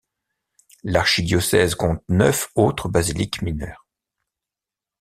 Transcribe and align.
L'archidiocèse 0.83 1.75
compte 1.75 2.01
neuf 2.09 2.49
autres 2.55 2.89
basiliques 2.89 3.43
mineures. 3.43 3.85